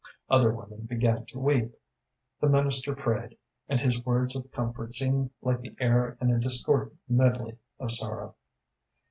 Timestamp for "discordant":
6.39-6.97